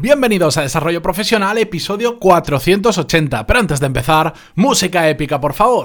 Bienvenidos 0.00 0.56
a 0.56 0.62
Desarrollo 0.62 1.02
Profesional, 1.02 1.58
episodio 1.58 2.18
480. 2.18 3.46
Pero 3.46 3.60
antes 3.60 3.80
de 3.80 3.86
empezar, 3.86 4.32
música 4.54 5.06
épica, 5.06 5.38
por 5.38 5.52
favor. 5.52 5.84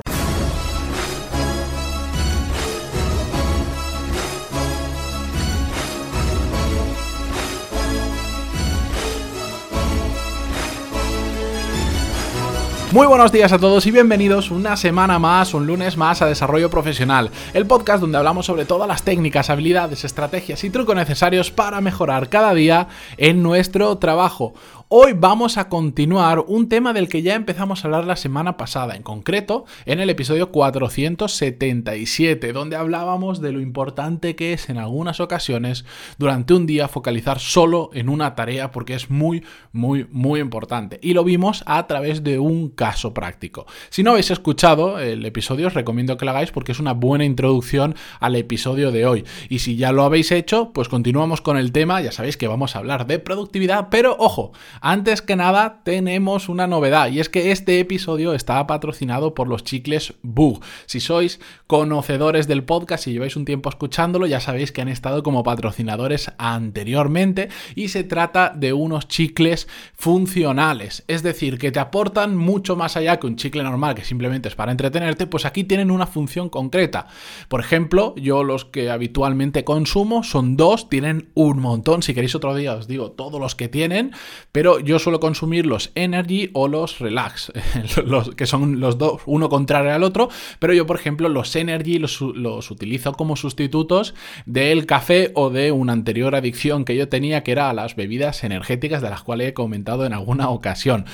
Muy 12.96 13.08
buenos 13.08 13.34
días 13.34 13.52
a 13.52 13.60
todos 13.60 13.86
y 13.88 13.92
bienvenidos 13.92 14.52
una 14.52 14.78
semana 14.78 15.20
más, 15.20 15.54
un 15.54 15.68
lunes 15.68 15.98
más 15.98 16.22
a 16.22 16.28
Desarrollo 16.28 16.70
Profesional, 16.70 17.30
el 17.54 17.68
podcast 17.68 18.00
donde 18.00 18.18
hablamos 18.18 18.46
sobre 18.46 18.64
todas 18.64 18.88
las 18.88 19.04
técnicas, 19.04 19.50
habilidades, 19.50 20.06
estrategias 20.06 20.64
y 20.64 20.70
trucos 20.70 20.96
necesarios 20.96 21.52
para 21.52 21.82
mejorar 21.82 22.30
cada 22.30 22.54
día 22.54 22.88
en 23.18 23.44
nuestro 23.44 23.98
trabajo. 23.98 24.54
Hoy 24.98 25.12
vamos 25.12 25.58
a 25.58 25.68
continuar 25.68 26.46
un 26.48 26.70
tema 26.70 26.94
del 26.94 27.10
que 27.10 27.22
ya 27.22 27.36
empezamos 27.36 27.84
a 27.84 27.90
hablar 27.90 28.06
la 28.06 28.16
semana 28.16 28.56
pasada, 28.56 28.96
en 28.96 29.04
concreto 29.04 29.66
en 29.86 30.00
el 30.00 30.10
episodio 30.10 30.54
477, 30.54 32.54
donde 32.54 32.78
hablábamos 32.78 33.42
de 33.42 33.52
lo 33.52 33.60
importante 33.60 34.38
que 34.38 34.54
es 34.54 34.70
en 34.70 34.78
algunas 34.78 35.20
ocasiones 35.20 35.84
durante 36.18 36.54
un 36.54 36.66
día 36.66 36.88
focalizar 36.88 37.40
solo 37.40 37.90
en 37.94 38.08
una 38.08 38.36
tarea 38.36 38.72
porque 38.72 38.94
es 38.94 39.10
muy, 39.10 39.44
muy, 39.74 40.08
muy 40.12 40.40
importante. 40.40 40.98
Y 41.02 41.14
lo 41.14 41.26
vimos 41.26 41.66
a 41.66 41.86
través 41.88 42.24
de 42.24 42.40
un 42.40 42.70
caso 42.70 43.14
práctico. 43.14 43.66
Si 43.90 44.02
no 44.02 44.12
habéis 44.12 44.32
escuchado 44.32 45.00
el 45.00 45.26
episodio, 45.26 45.68
os 45.68 45.74
recomiendo 45.74 46.16
que 46.16 46.24
lo 46.24 46.32
hagáis 46.32 46.52
porque 46.52 46.72
es 46.72 46.80
una 46.80 46.94
buena 46.94 47.26
introducción 47.26 47.96
al 48.22 48.38
episodio 48.38 48.94
de 48.94 49.06
hoy. 49.06 49.26
Y 49.50 49.60
si 49.60 49.76
ya 49.76 49.92
lo 49.92 50.04
habéis 50.04 50.32
hecho, 50.32 50.72
pues 50.72 50.88
continuamos 50.88 51.42
con 51.42 51.58
el 51.58 51.74
tema, 51.74 52.00
ya 52.00 52.14
sabéis 52.14 52.38
que 52.38 52.48
vamos 52.48 52.78
a 52.78 52.80
hablar 52.80 53.08
de 53.08 53.20
productividad, 53.20 53.90
pero 53.90 54.16
ojo, 54.18 54.54
antes 54.88 55.24
que 55.24 55.36
nada, 55.36 55.82
tenemos 55.84 56.48
una 56.48 56.68
novedad 56.68 57.10
y 57.10 57.20
es 57.20 57.28
que 57.28 57.52
este 57.52 57.80
episodio 57.80 58.36
está 58.36 58.68
patrocinado 58.68 59.34
por 59.34 59.48
los 59.48 59.64
chicles 59.64 60.14
Bug. 60.22 60.62
Si 60.86 61.00
sois 61.00 61.40
conocedores 61.66 62.48
del 62.48 62.64
podcast 62.64 63.08
y 63.08 63.14
lleváis 63.14 63.36
un 63.36 63.46
tiempo 63.46 63.68
escuchándolo, 63.68 64.28
ya 64.28 64.40
sabéis 64.40 64.72
que 64.72 64.82
han 64.82 64.88
estado 64.88 65.24
como 65.24 65.42
patrocinadores 65.42 66.32
anteriormente 66.38 67.50
y 67.74 67.88
se 67.88 68.04
trata 68.04 68.54
de 68.56 68.74
unos 68.74 69.08
chicles 69.08 69.68
funcionales, 69.96 71.04
es 71.08 71.24
decir, 71.24 71.58
que 71.58 71.72
te 71.72 71.80
aportan 71.80 72.38
mucho 72.38 72.76
más 72.76 72.96
allá 72.96 73.18
que 73.20 73.26
un 73.26 73.38
chicle 73.38 73.64
normal 73.64 73.96
que 73.96 74.06
simplemente 74.06 74.50
es 74.50 74.56
para 74.56 74.72
entretenerte, 74.72 75.26
pues 75.26 75.46
aquí 75.46 75.64
tienen 75.64 75.90
una 75.90 76.06
función 76.06 76.48
concreta. 76.48 77.08
Por 77.48 77.60
ejemplo, 77.60 78.14
yo 78.18 78.44
los 78.44 78.66
que 78.66 78.92
habitualmente 78.92 79.64
consumo 79.64 80.22
son 80.24 80.56
dos, 80.58 80.90
tienen 80.92 81.30
un 81.34 81.60
montón, 81.60 82.04
si 82.04 82.14
queréis 82.14 82.36
otro 82.36 82.54
día 82.54 82.76
os 82.76 82.88
digo 82.88 83.14
todos 83.14 83.42
los 83.42 83.56
que 83.56 83.68
tienen, 83.68 84.12
pero 84.52 84.65
pero 84.66 84.80
yo 84.80 84.98
suelo 84.98 85.20
consumir 85.20 85.68
los 85.68 85.92
Energy 85.94 86.50
o 86.54 86.68
los 86.68 86.98
Relax, 86.98 87.54
que 88.36 88.48
son 88.48 88.80
los 88.80 88.98
dos, 88.98 89.22
uno 89.28 89.48
contrario 89.48 89.94
al 89.94 90.02
otro, 90.02 90.28
pero 90.58 90.74
yo, 90.74 90.88
por 90.88 90.96
ejemplo, 90.96 91.30
los 91.30 91.56
Energy 91.56 92.00
los, 92.00 92.20
los 92.20 92.72
utilizo 92.72 93.14
como 93.14 93.36
sustitutos 93.36 94.16
del 94.48 94.88
café 94.88 95.30
o 95.36 95.52
de 95.52 95.72
una 95.72 95.94
anterior 95.94 96.34
adicción 96.34 96.84
que 96.84 96.96
yo 96.96 97.08
tenía, 97.10 97.44
que 97.44 97.52
era 97.52 97.70
a 97.70 97.74
las 97.74 97.96
bebidas 97.96 98.44
energéticas, 98.44 99.04
de 99.04 99.12
las 99.12 99.22
cuales 99.22 99.50
he 99.50 99.54
comentado 99.54 100.04
en 100.04 100.14
alguna 100.14 100.50
ocasión. 100.50 101.06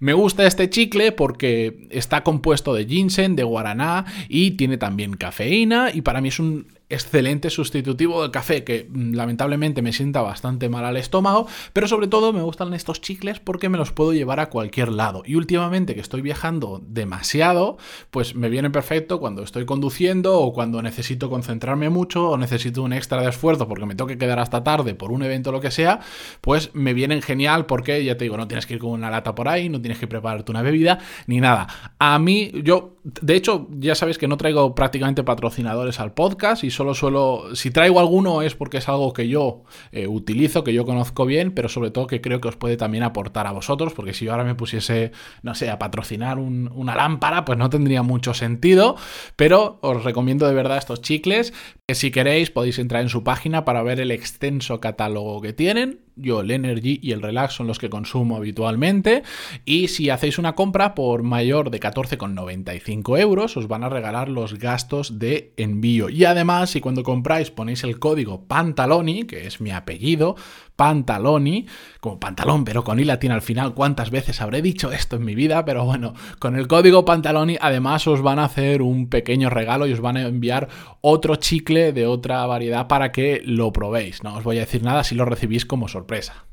Me 0.00 0.12
gusta 0.12 0.46
este 0.46 0.68
chicle 0.68 1.10
porque 1.10 1.88
está 1.88 2.22
compuesto 2.22 2.74
de 2.74 2.84
ginseng, 2.84 3.36
de 3.36 3.44
guaraná 3.44 4.04
y 4.28 4.50
tiene 4.50 4.76
también 4.76 5.16
cafeína 5.16 5.92
y 5.94 6.02
para 6.02 6.20
mí 6.20 6.28
es 6.28 6.40
un 6.40 6.66
excelente 6.90 7.50
sustitutivo 7.50 8.22
del 8.22 8.30
café 8.30 8.64
que 8.64 8.88
mm, 8.90 9.14
lamentablemente 9.14 9.82
me 9.82 9.92
sienta 9.92 10.22
bastante 10.22 10.68
mal 10.68 10.84
al 10.84 10.96
estómago, 10.96 11.46
pero 11.72 11.88
sobre 11.88 12.08
todo 12.08 12.32
me 12.32 12.42
gustan 12.42 12.72
estos 12.74 13.00
chicles 13.00 13.40
porque 13.40 13.68
me 13.68 13.78
los 13.78 13.92
puedo 13.92 14.12
llevar 14.12 14.40
a 14.40 14.48
cualquier 14.48 14.90
lado. 14.90 15.22
Y 15.26 15.34
últimamente 15.34 15.94
que 15.94 16.00
estoy 16.00 16.22
viajando 16.22 16.82
demasiado, 16.86 17.78
pues 18.10 18.34
me 18.34 18.48
viene 18.48 18.70
perfecto 18.70 19.20
cuando 19.20 19.42
estoy 19.42 19.66
conduciendo 19.66 20.40
o 20.40 20.52
cuando 20.52 20.82
necesito 20.82 21.30
concentrarme 21.30 21.90
mucho 21.90 22.30
o 22.30 22.38
necesito 22.38 22.82
un 22.82 22.92
extra 22.92 23.20
de 23.22 23.28
esfuerzo 23.28 23.68
porque 23.68 23.86
me 23.86 23.94
tengo 23.94 24.08
que 24.08 24.18
quedar 24.18 24.38
hasta 24.38 24.64
tarde 24.64 24.94
por 24.94 25.12
un 25.12 25.22
evento 25.22 25.50
o 25.50 25.52
lo 25.52 25.60
que 25.60 25.70
sea, 25.70 26.00
pues 26.40 26.74
me 26.74 26.94
vienen 26.94 27.22
genial 27.22 27.66
porque 27.66 28.04
ya 28.04 28.16
te 28.16 28.24
digo, 28.24 28.36
no 28.36 28.48
tienes 28.48 28.66
que 28.66 28.74
ir 28.74 28.80
con 28.80 28.90
una 28.90 29.10
lata 29.10 29.34
por 29.34 29.48
ahí, 29.48 29.68
no 29.68 29.80
tienes 29.80 29.98
que 29.98 30.06
prepararte 30.06 30.50
una 30.50 30.62
bebida 30.62 30.98
ni 31.26 31.40
nada. 31.40 31.66
A 31.98 32.18
mí, 32.18 32.50
yo, 32.62 32.96
de 33.04 33.34
hecho, 33.34 33.68
ya 33.70 33.94
sabéis 33.94 34.18
que 34.18 34.28
no 34.28 34.36
traigo 34.36 34.74
prácticamente 34.74 35.22
patrocinadores 35.22 36.00
al 36.00 36.12
podcast 36.12 36.64
y 36.64 36.70
solo 36.78 36.94
suelo, 36.94 37.56
si 37.56 37.72
traigo 37.72 37.98
alguno 37.98 38.40
es 38.40 38.54
porque 38.54 38.76
es 38.76 38.88
algo 38.88 39.12
que 39.12 39.26
yo 39.26 39.64
eh, 39.90 40.06
utilizo, 40.06 40.62
que 40.62 40.72
yo 40.72 40.84
conozco 40.84 41.26
bien, 41.26 41.50
pero 41.50 41.68
sobre 41.68 41.90
todo 41.90 42.06
que 42.06 42.20
creo 42.20 42.40
que 42.40 42.46
os 42.46 42.56
puede 42.56 42.76
también 42.76 43.02
aportar 43.02 43.48
a 43.48 43.52
vosotros, 43.52 43.94
porque 43.94 44.14
si 44.14 44.26
yo 44.26 44.30
ahora 44.30 44.44
me 44.44 44.54
pusiese, 44.54 45.10
no 45.42 45.56
sé, 45.56 45.70
a 45.70 45.78
patrocinar 45.80 46.38
una 46.38 46.94
lámpara, 46.94 47.44
pues 47.44 47.58
no 47.58 47.68
tendría 47.68 48.04
mucho 48.04 48.32
sentido, 48.32 48.94
pero 49.34 49.80
os 49.82 50.04
recomiendo 50.04 50.46
de 50.46 50.54
verdad 50.54 50.78
estos 50.78 51.02
chicles, 51.02 51.52
que 51.88 51.96
si 51.96 52.12
queréis 52.12 52.52
podéis 52.52 52.78
entrar 52.78 53.02
en 53.02 53.08
su 53.08 53.24
página 53.24 53.64
para 53.64 53.82
ver 53.82 53.98
el 53.98 54.12
extenso 54.12 54.78
catálogo 54.78 55.40
que 55.40 55.52
tienen 55.52 55.98
yo 56.18 56.40
el 56.40 56.50
Energy 56.50 56.98
y 57.02 57.12
el 57.12 57.22
Relax 57.22 57.54
son 57.54 57.66
los 57.66 57.78
que 57.78 57.90
consumo 57.90 58.36
habitualmente. 58.36 59.22
Y 59.64 59.88
si 59.88 60.10
hacéis 60.10 60.38
una 60.38 60.54
compra 60.54 60.94
por 60.94 61.22
mayor 61.22 61.70
de 61.70 61.80
14,95 61.80 63.18
euros, 63.18 63.56
os 63.56 63.68
van 63.68 63.84
a 63.84 63.88
regalar 63.88 64.28
los 64.28 64.58
gastos 64.58 65.18
de 65.18 65.52
envío. 65.56 66.08
Y 66.08 66.24
además, 66.24 66.70
si 66.70 66.80
cuando 66.80 67.02
compráis 67.02 67.50
ponéis 67.50 67.84
el 67.84 67.98
código 67.98 68.44
Pantaloni, 68.44 69.24
que 69.24 69.46
es 69.46 69.60
mi 69.60 69.70
apellido, 69.70 70.36
Pantaloni, 70.78 71.66
como 71.98 72.20
pantalón, 72.20 72.64
pero 72.64 72.84
con 72.84 73.00
i 73.00 73.10
al 73.10 73.42
final. 73.42 73.74
¿Cuántas 73.74 74.12
veces 74.12 74.40
habré 74.40 74.62
dicho 74.62 74.92
esto 74.92 75.16
en 75.16 75.24
mi 75.24 75.34
vida? 75.34 75.64
Pero 75.64 75.84
bueno, 75.84 76.14
con 76.38 76.54
el 76.54 76.68
código 76.68 77.04
Pantaloni 77.04 77.56
además 77.60 78.06
os 78.06 78.22
van 78.22 78.38
a 78.38 78.44
hacer 78.44 78.80
un 78.80 79.08
pequeño 79.08 79.50
regalo 79.50 79.88
y 79.88 79.92
os 79.92 80.00
van 80.00 80.18
a 80.18 80.22
enviar 80.22 80.68
otro 81.00 81.34
chicle 81.34 81.92
de 81.92 82.06
otra 82.06 82.46
variedad 82.46 82.86
para 82.86 83.10
que 83.10 83.42
lo 83.44 83.72
probéis. 83.72 84.22
No 84.22 84.36
os 84.36 84.44
voy 84.44 84.58
a 84.58 84.60
decir 84.60 84.84
nada 84.84 85.02
si 85.02 85.16
lo 85.16 85.24
recibís 85.24 85.66
como 85.66 85.88
sorpresa. 85.88 86.44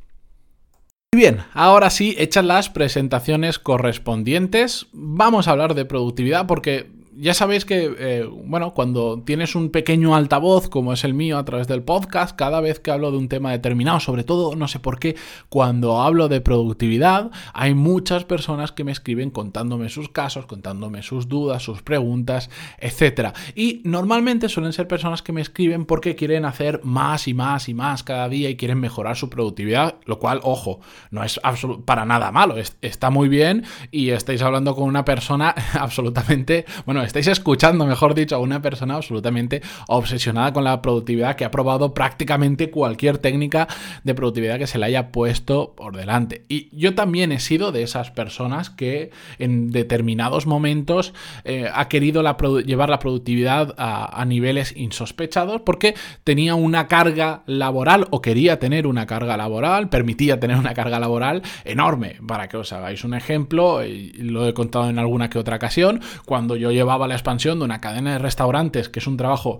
Bien, 1.15 1.43
ahora 1.53 1.91
sí, 1.91 2.15
hechas 2.17 2.45
las 2.45 2.71
presentaciones 2.71 3.59
correspondientes, 3.59 4.87
vamos 4.91 5.47
a 5.47 5.51
hablar 5.51 5.75
de 5.75 5.85
productividad 5.85 6.47
porque 6.47 6.89
ya 7.17 7.33
sabéis 7.33 7.65
que, 7.65 7.95
eh, 7.97 8.29
bueno, 8.45 8.73
cuando 8.73 9.21
tienes 9.23 9.55
un 9.55 9.69
pequeño 9.69 10.15
altavoz 10.15 10.69
como 10.69 10.93
es 10.93 11.03
el 11.03 11.13
mío 11.13 11.37
a 11.37 11.45
través 11.45 11.67
del 11.67 11.81
podcast, 11.83 12.35
cada 12.35 12.59
vez 12.61 12.79
que 12.79 12.91
hablo 12.91 13.11
de 13.11 13.17
un 13.17 13.29
tema 13.29 13.51
determinado, 13.51 13.99
sobre 13.99 14.23
todo, 14.23 14.55
no 14.55 14.67
sé 14.67 14.79
por 14.79 14.99
qué, 14.99 15.15
cuando 15.49 16.01
hablo 16.01 16.27
de 16.27 16.41
productividad, 16.41 17.31
hay 17.53 17.73
muchas 17.73 18.25
personas 18.25 18.71
que 18.71 18.83
me 18.83 18.91
escriben 18.91 19.31
contándome 19.31 19.89
sus 19.89 20.09
casos, 20.09 20.45
contándome 20.45 21.03
sus 21.03 21.29
dudas, 21.29 21.63
sus 21.63 21.81
preguntas, 21.81 22.49
etc. 22.79 23.29
Y 23.55 23.81
normalmente 23.85 24.49
suelen 24.49 24.73
ser 24.73 24.87
personas 24.87 25.21
que 25.21 25.31
me 25.31 25.41
escriben 25.41 25.85
porque 25.85 26.15
quieren 26.15 26.43
hacer 26.45 26.81
más 26.83 27.27
y 27.27 27.33
más 27.33 27.69
y 27.69 27.73
más 27.73 28.03
cada 28.03 28.27
día 28.27 28.49
y 28.49 28.57
quieren 28.57 28.79
mejorar 28.79 29.15
su 29.15 29.29
productividad, 29.29 29.95
lo 30.05 30.19
cual, 30.19 30.41
ojo, 30.43 30.81
no 31.11 31.23
es 31.23 31.39
para 31.85 32.05
nada 32.05 32.31
malo, 32.31 32.55
está 32.81 33.09
muy 33.09 33.29
bien 33.29 33.63
y 33.91 34.09
estáis 34.09 34.41
hablando 34.41 34.75
con 34.75 34.83
una 34.83 35.05
persona 35.05 35.55
absolutamente, 35.79 36.65
bueno, 36.85 37.04
estáis 37.05 37.27
escuchando, 37.27 37.85
mejor 37.85 38.15
dicho, 38.15 38.35
a 38.35 38.39
una 38.39 38.61
persona 38.61 38.95
absolutamente 38.95 39.61
obsesionada 39.87 40.53
con 40.53 40.63
la 40.63 40.81
productividad 40.81 41.35
que 41.35 41.45
ha 41.45 41.51
probado 41.51 41.93
prácticamente 41.93 42.69
cualquier 42.69 43.17
técnica 43.17 43.67
de 44.03 44.15
productividad 44.15 44.57
que 44.57 44.67
se 44.67 44.77
le 44.77 44.85
haya 44.85 45.11
puesto 45.11 45.73
por 45.75 45.95
delante. 45.95 46.45
Y 46.49 46.69
yo 46.77 46.95
también 46.95 47.31
he 47.31 47.39
sido 47.39 47.71
de 47.71 47.83
esas 47.83 48.11
personas 48.11 48.69
que 48.69 49.11
en 49.39 49.71
determinados 49.71 50.45
momentos 50.45 51.13
eh, 51.43 51.69
ha 51.73 51.87
querido 51.87 52.23
llevar 52.61 52.89
la 52.89 52.99
productividad 52.99 53.73
a, 53.77 54.21
a 54.21 54.25
niveles 54.25 54.75
insospechados 54.75 55.61
porque 55.61 55.95
tenía 56.23 56.55
una 56.55 56.87
carga 56.87 57.43
laboral 57.45 58.07
o 58.11 58.21
quería 58.21 58.59
tener 58.59 58.87
una 58.87 59.05
carga 59.05 59.37
laboral, 59.37 59.89
permitía 59.89 60.39
tener 60.39 60.57
una 60.57 60.73
carga 60.73 60.99
laboral 60.99 61.41
enorme. 61.63 62.17
Para 62.25 62.47
que 62.47 62.57
os 62.57 62.71
hagáis 62.73 63.03
un 63.03 63.13
ejemplo, 63.13 63.81
lo 64.17 64.47
he 64.47 64.53
contado 64.53 64.89
en 64.89 64.99
alguna 64.99 65.29
que 65.29 65.39
otra 65.39 65.57
ocasión, 65.57 66.01
cuando 66.25 66.55
yo 66.55 66.71
llevaba 66.71 66.94
la 66.97 67.15
expansión 67.15 67.59
de 67.59 67.65
una 67.65 67.81
cadena 67.81 68.13
de 68.13 68.19
restaurantes, 68.19 68.89
que 68.89 68.99
es 68.99 69.07
un 69.07 69.17
trabajo 69.17 69.59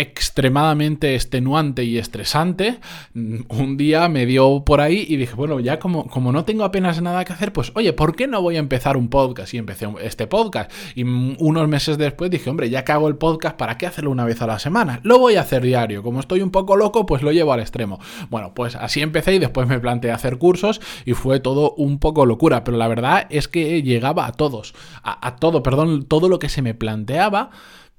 extremadamente 0.00 1.14
extenuante 1.14 1.84
y 1.84 1.98
estresante, 1.98 2.80
un 3.14 3.76
día 3.76 4.08
me 4.08 4.24
dio 4.26 4.64
por 4.64 4.80
ahí 4.80 5.04
y 5.08 5.16
dije, 5.16 5.34
bueno, 5.34 5.60
ya 5.60 5.78
como, 5.78 6.06
como 6.06 6.32
no 6.32 6.44
tengo 6.44 6.64
apenas 6.64 7.02
nada 7.02 7.24
que 7.24 7.32
hacer, 7.32 7.52
pues 7.52 7.72
oye, 7.74 7.92
¿por 7.92 8.16
qué 8.16 8.26
no 8.26 8.40
voy 8.40 8.56
a 8.56 8.60
empezar 8.60 8.96
un 8.96 9.08
podcast? 9.08 9.52
Y 9.54 9.58
empecé 9.58 9.88
este 10.02 10.26
podcast. 10.26 10.72
Y 10.94 11.02
unos 11.02 11.68
meses 11.68 11.98
después 11.98 12.30
dije, 12.30 12.48
hombre, 12.48 12.70
ya 12.70 12.84
que 12.84 12.92
hago 12.92 13.08
el 13.08 13.16
podcast, 13.16 13.56
¿para 13.56 13.76
qué 13.76 13.86
hacerlo 13.86 14.10
una 14.10 14.24
vez 14.24 14.40
a 14.42 14.46
la 14.46 14.58
semana? 14.58 15.00
Lo 15.02 15.18
voy 15.18 15.36
a 15.36 15.42
hacer 15.42 15.62
diario. 15.62 16.02
Como 16.02 16.20
estoy 16.20 16.40
un 16.40 16.50
poco 16.50 16.76
loco, 16.76 17.04
pues 17.06 17.22
lo 17.22 17.32
llevo 17.32 17.52
al 17.52 17.60
extremo. 17.60 18.00
Bueno, 18.30 18.54
pues 18.54 18.76
así 18.76 19.02
empecé 19.02 19.34
y 19.34 19.38
después 19.38 19.68
me 19.68 19.80
planteé 19.80 20.12
hacer 20.12 20.38
cursos 20.38 20.80
y 21.04 21.12
fue 21.12 21.40
todo 21.40 21.74
un 21.74 21.98
poco 21.98 22.24
locura, 22.24 22.64
pero 22.64 22.76
la 22.78 22.88
verdad 22.88 23.26
es 23.30 23.48
que 23.48 23.82
llegaba 23.82 24.26
a 24.26 24.32
todos, 24.32 24.74
a 25.02 25.36
todo, 25.36 25.62
perdón, 25.62 26.04
todo 26.04 26.28
lo 26.28 26.38
que 26.38 26.48
se 26.48 26.62
me 26.62 26.74
planteaba 26.74 27.50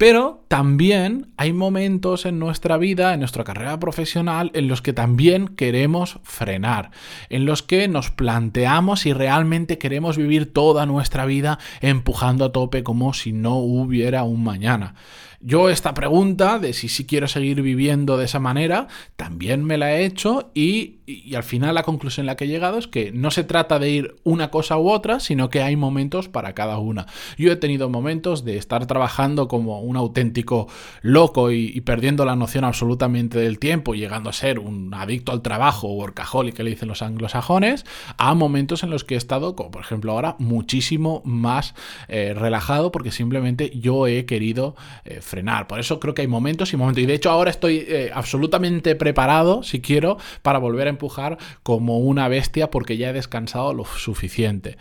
Pero 0.01 0.43
también 0.47 1.27
hay 1.37 1.53
momentos 1.53 2.25
en 2.25 2.39
nuestra 2.39 2.77
vida, 2.77 3.13
en 3.13 3.19
nuestra 3.19 3.43
carrera 3.43 3.79
profesional, 3.79 4.49
en 4.55 4.67
los 4.67 4.81
que 4.81 4.93
también 4.93 5.49
queremos 5.49 6.17
frenar, 6.23 6.89
en 7.29 7.45
los 7.45 7.61
que 7.61 7.87
nos 7.87 8.09
planteamos 8.09 9.01
si 9.01 9.13
realmente 9.13 9.77
queremos 9.77 10.17
vivir 10.17 10.51
toda 10.51 10.87
nuestra 10.87 11.25
vida 11.25 11.59
empujando 11.81 12.45
a 12.45 12.51
tope 12.51 12.81
como 12.81 13.13
si 13.13 13.31
no 13.31 13.57
hubiera 13.57 14.23
un 14.23 14.43
mañana. 14.43 14.95
Yo 15.43 15.69
esta 15.69 15.95
pregunta 15.95 16.59
de 16.59 16.71
si 16.73 16.87
sí 16.87 17.05
quiero 17.05 17.27
seguir 17.27 17.63
viviendo 17.63 18.15
de 18.15 18.25
esa 18.25 18.39
manera, 18.39 18.87
también 19.15 19.63
me 19.63 19.79
la 19.79 19.95
he 19.95 20.05
hecho 20.05 20.51
y, 20.53 20.99
al 21.35 21.43
final 21.43 21.73
la 21.73 21.83
conclusión 21.83 22.23
en 22.23 22.27
la 22.27 22.35
que 22.35 22.45
he 22.45 22.47
llegado 22.47 22.77
es 22.77 22.87
que 22.87 23.11
no 23.11 23.31
se 23.31 23.43
trata 23.43 23.79
de 23.79 23.89
ir 23.89 24.15
una 24.23 24.51
cosa 24.51 24.77
u 24.77 24.89
otra, 24.89 25.19
sino 25.19 25.49
que 25.49 25.63
hay 25.63 25.75
momentos 25.75 26.29
para 26.29 26.53
cada 26.53 26.77
una. 26.77 27.07
Yo 27.37 27.51
he 27.51 27.55
tenido 27.55 27.89
momentos 27.89 28.45
de 28.45 28.57
estar 28.57 28.85
trabajando 28.85 29.47
como 29.47 29.81
un 29.81 29.97
auténtico 29.97 30.67
loco 31.01 31.51
y, 31.51 31.81
perdiendo 31.81 32.23
la 32.23 32.35
noción 32.35 32.63
absolutamente 32.63 33.39
del 33.39 33.57
tiempo, 33.57 33.95
llegando 33.95 34.29
a 34.29 34.33
ser 34.33 34.59
un 34.59 34.93
adicto 34.93 35.31
al 35.31 35.41
trabajo, 35.41 35.87
workaholic 35.87 36.55
que 36.55 36.63
le 36.63 36.69
dicen 36.69 36.87
los 36.87 37.01
anglosajones, 37.01 37.83
a 38.17 38.35
momentos 38.35 38.83
en 38.83 38.91
los 38.91 39.03
que 39.03 39.15
he 39.15 39.17
estado, 39.17 39.55
como 39.55 39.71
por 39.71 39.81
ejemplo 39.81 40.11
ahora, 40.11 40.35
muchísimo 40.37 41.23
más 41.25 41.73
eh, 42.09 42.35
relajado 42.35 42.91
porque 42.91 43.11
simplemente 43.11 43.71
yo 43.71 44.05
he 44.05 44.25
querido 44.25 44.75
eh, 45.03 45.19
frenar. 45.31 45.67
Por 45.67 45.79
eso 45.79 45.99
creo 45.99 46.13
que 46.13 46.21
hay 46.21 46.27
momentos 46.27 46.73
y 46.73 46.77
momentos. 46.77 47.01
Y 47.01 47.07
de 47.07 47.15
hecho 47.15 47.31
ahora 47.31 47.49
estoy 47.49 47.85
eh, 47.87 48.11
absolutamente 48.13 48.95
preparado, 48.95 49.63
si 49.63 49.81
quiero, 49.81 50.17
para 50.43 50.59
volver 50.59 50.87
a 50.87 50.91
empujar 50.91 51.37
como 51.63 51.97
una 51.99 52.27
bestia 52.27 52.69
porque 52.69 52.97
ya 52.97 53.09
he 53.09 53.13
descansado 53.13 53.73
lo 53.73 53.85
suficiente. 53.85 54.77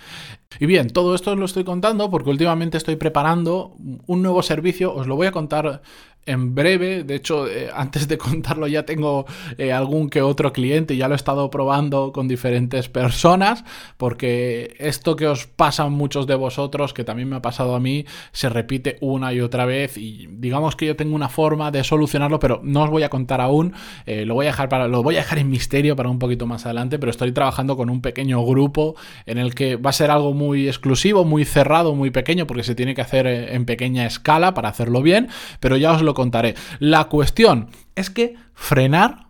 Y 0.58 0.66
bien, 0.66 0.90
todo 0.90 1.14
esto 1.14 1.32
os 1.32 1.38
lo 1.38 1.44
estoy 1.44 1.64
contando 1.64 2.10
porque 2.10 2.30
últimamente 2.30 2.76
estoy 2.76 2.96
preparando 2.96 3.76
un 4.06 4.22
nuevo 4.22 4.42
servicio. 4.42 4.92
Os 4.92 5.06
lo 5.06 5.16
voy 5.16 5.28
a 5.28 5.32
contar 5.32 5.80
en 6.26 6.54
breve. 6.54 7.04
De 7.04 7.14
hecho, 7.14 7.48
eh, 7.48 7.70
antes 7.74 8.08
de 8.08 8.18
contarlo 8.18 8.66
ya 8.66 8.84
tengo 8.84 9.26
eh, 9.58 9.72
algún 9.72 10.08
que 10.10 10.22
otro 10.22 10.52
cliente, 10.52 10.96
ya 10.96 11.08
lo 11.08 11.14
he 11.14 11.16
estado 11.16 11.50
probando 11.50 12.12
con 12.12 12.28
diferentes 12.28 12.88
personas, 12.88 13.64
porque 13.96 14.74
esto 14.78 15.16
que 15.16 15.26
os 15.26 15.46
pasa 15.46 15.84
a 15.84 15.88
muchos 15.88 16.26
de 16.26 16.34
vosotros, 16.34 16.92
que 16.92 17.04
también 17.04 17.28
me 17.28 17.36
ha 17.36 17.42
pasado 17.42 17.74
a 17.74 17.80
mí, 17.80 18.04
se 18.32 18.48
repite 18.48 18.98
una 19.00 19.32
y 19.32 19.40
otra 19.40 19.64
vez 19.64 19.96
y 19.96 20.28
digamos 20.30 20.76
que 20.76 20.86
yo 20.86 20.96
tengo 20.96 21.14
una 21.14 21.28
forma 21.28 21.70
de 21.70 21.84
solucionarlo, 21.84 22.38
pero 22.38 22.60
no 22.62 22.82
os 22.82 22.90
voy 22.90 23.02
a 23.02 23.08
contar 23.08 23.40
aún, 23.40 23.72
eh, 24.06 24.24
lo 24.24 24.34
voy 24.34 24.46
a 24.46 24.50
dejar 24.50 24.68
para 24.68 24.88
lo 24.88 25.02
voy 25.02 25.16
a 25.16 25.20
dejar 25.20 25.38
en 25.38 25.50
misterio 25.50 25.96
para 25.96 26.08
un 26.08 26.18
poquito 26.18 26.46
más 26.46 26.64
adelante, 26.66 26.98
pero 26.98 27.10
estoy 27.10 27.32
trabajando 27.32 27.76
con 27.76 27.90
un 27.90 28.00
pequeño 28.00 28.44
grupo 28.44 28.94
en 29.26 29.38
el 29.38 29.54
que 29.54 29.76
va 29.76 29.90
a 29.90 29.94
ser 29.94 30.10
algo 30.10 30.32
exclusivo, 30.68 31.24
muy 31.24 31.44
cerrado, 31.44 31.94
muy 31.94 32.10
pequeño, 32.10 32.46
porque 32.46 32.64
se 32.64 32.74
tiene 32.74 32.94
que 32.94 33.02
hacer 33.02 33.26
en 33.26 33.64
pequeña 33.64 34.06
escala 34.06 34.54
para 34.54 34.68
hacerlo 34.68 35.02
bien, 35.02 35.28
pero 35.60 35.76
ya 35.76 35.92
os 35.92 36.02
lo 36.02 36.14
contaré. 36.14 36.54
La 36.78 37.04
cuestión 37.04 37.68
es 37.94 38.10
que 38.10 38.34
frenar 38.54 39.26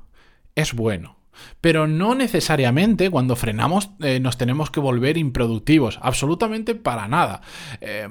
es 0.55 0.75
bueno. 0.75 1.17
Pero 1.61 1.87
no 1.87 2.15
necesariamente 2.15 3.11
cuando 3.11 3.37
frenamos 3.37 3.91
eh, 4.01 4.21
nos 4.21 4.37
tenemos 4.37 4.71
que 4.71 4.81
volver 4.81 5.17
improductivos, 5.17 5.99
absolutamente 6.03 6.75
para 6.75 7.09
nada. 7.09 7.41
Eh, 7.81 8.09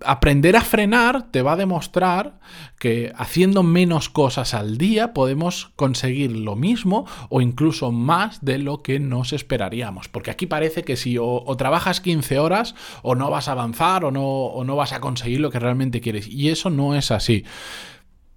aprender 0.00 0.56
a 0.56 0.60
frenar 0.60 1.30
te 1.30 1.42
va 1.42 1.52
a 1.52 1.56
demostrar 1.56 2.38
que 2.78 3.12
haciendo 3.16 3.62
menos 3.62 4.08
cosas 4.08 4.54
al 4.54 4.76
día 4.76 5.14
podemos 5.14 5.72
conseguir 5.76 6.32
lo 6.32 6.56
mismo 6.56 7.06
o 7.28 7.40
incluso 7.40 7.92
más 7.92 8.44
de 8.44 8.58
lo 8.58 8.82
que 8.82 9.00
nos 9.00 9.32
esperaríamos. 9.32 10.08
Porque 10.08 10.30
aquí 10.30 10.46
parece 10.46 10.82
que 10.82 10.96
si 10.96 11.16
o, 11.18 11.42
trabajas 11.56 12.00
15 12.00 12.38
horas 12.38 12.74
o 13.02 13.14
no 13.14 13.30
vas 13.30 13.48
a 13.48 13.52
avanzar 13.52 14.04
o 14.04 14.10
no, 14.10 14.24
o 14.24 14.64
no 14.64 14.76
vas 14.76 14.92
a 14.92 15.00
conseguir 15.00 15.40
lo 15.40 15.50
que 15.50 15.60
realmente 15.60 16.00
quieres. 16.00 16.28
Y 16.28 16.50
eso 16.50 16.70
no 16.70 16.94
es 16.94 17.10
así. 17.10 17.44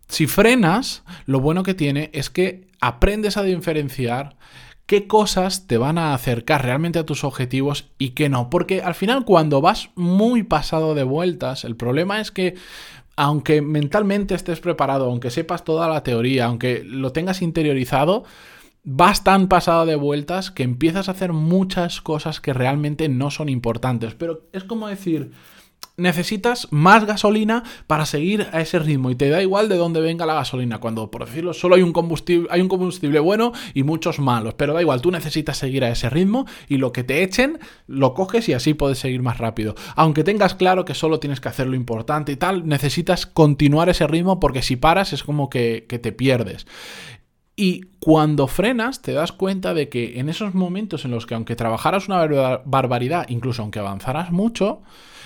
Si 0.07 0.25
frenas, 0.25 1.03
lo 1.25 1.41
bueno 1.41 1.63
que 1.63 1.73
tiene 1.73 2.09
es 2.13 2.29
que 2.29 2.67
aprendes 2.79 3.35
a 3.35 3.43
diferenciar 3.43 4.37
qué 4.87 5.05
cosas 5.05 5.67
te 5.67 5.77
van 5.77 5.97
a 5.99 6.13
acercar 6.15 6.63
realmente 6.63 6.97
a 6.97 7.05
tus 7.05 7.23
objetivos 7.23 7.89
y 7.99 8.11
qué 8.11 8.29
no. 8.29 8.49
Porque 8.49 8.81
al 8.81 8.95
final 8.95 9.25
cuando 9.25 9.61
vas 9.61 9.89
muy 9.95 10.43
pasado 10.43 10.95
de 10.95 11.03
vueltas, 11.03 11.65
el 11.65 11.75
problema 11.75 12.19
es 12.19 12.31
que 12.31 12.55
aunque 13.17 13.61
mentalmente 13.61 14.35
estés 14.35 14.59
preparado, 14.59 15.05
aunque 15.05 15.29
sepas 15.29 15.63
toda 15.63 15.87
la 15.89 16.03
teoría, 16.03 16.45
aunque 16.45 16.83
lo 16.85 17.11
tengas 17.11 17.41
interiorizado, 17.41 18.23
vas 18.83 19.23
tan 19.23 19.47
pasado 19.49 19.85
de 19.85 19.95
vueltas 19.95 20.51
que 20.51 20.63
empiezas 20.63 21.09
a 21.09 21.11
hacer 21.11 21.33
muchas 21.33 21.99
cosas 21.99 22.39
que 22.39 22.53
realmente 22.53 23.09
no 23.09 23.29
son 23.31 23.49
importantes. 23.49 24.13
Pero 24.13 24.43
es 24.53 24.63
como 24.63 24.87
decir, 24.87 25.31
necesitas 25.97 26.67
más 26.69 27.05
gasolina 27.05 27.63
para 27.87 28.05
seguir 28.05 28.47
a 28.51 28.61
ese 28.61 28.77
ritmo. 28.77 29.09
Y 29.09 29.15
te 29.15 29.29
da 29.29 29.41
igual 29.41 29.67
de 29.67 29.77
dónde 29.77 29.99
venga 29.99 30.27
la 30.27 30.35
gasolina. 30.35 30.77
Cuando 30.77 31.09
por 31.09 31.25
decirlo 31.25 31.53
solo 31.53 31.75
hay 31.75 31.81
un 31.81 31.91
combustible 31.91 32.47
hay 32.51 32.61
un 32.61 32.67
combustible 32.67 33.19
bueno 33.19 33.51
y 33.73 33.81
muchos 33.81 34.19
malos. 34.19 34.53
Pero 34.53 34.73
da 34.73 34.81
igual 34.81 35.01
tú 35.01 35.09
necesitas 35.09 35.57
seguir 35.57 35.83
a 35.83 35.89
ese 35.89 36.09
ritmo 36.09 36.45
y 36.67 36.77
lo 36.77 36.91
que 36.91 37.03
te 37.03 37.23
echen 37.23 37.59
lo 37.87 38.13
coges 38.13 38.47
y 38.47 38.53
así 38.53 38.75
puedes 38.75 38.99
seguir 38.99 39.23
más 39.23 39.39
rápido. 39.39 39.73
Aunque 39.95 40.23
tengas 40.23 40.53
claro 40.53 40.85
que 40.85 40.93
solo 40.93 41.19
tienes 41.19 41.41
que 41.41 41.49
hacer 41.49 41.67
lo 41.67 41.75
importante 41.75 42.31
y 42.31 42.35
tal 42.35 42.67
necesitas 42.67 43.25
continuar 43.25 43.89
ese 43.89 44.05
ritmo 44.05 44.39
porque 44.39 44.61
si 44.61 44.75
paras 44.75 45.13
es 45.13 45.23
como 45.23 45.49
que, 45.49 45.85
que 45.89 45.97
te 45.97 46.11
pierdes 46.11 46.67
y 47.59 47.85
cuando 47.99 48.45
frenas 48.45 49.01
te 49.01 49.13
das 49.13 49.31
cuenta 49.31 49.73
de 49.73 49.89
que 49.89 50.19
en 50.19 50.29
esos 50.29 50.53
momentos 50.53 51.03
en 51.03 51.11
los 51.11 51.25
que 51.25 51.33
aunque 51.33 51.55
trabajaras 51.55 52.07
una 52.07 52.19
barbaridad, 52.65 53.25
incluso 53.29 53.63
aunque 53.63 53.79
avanzaras 53.79 54.31
mucho, 54.31 54.83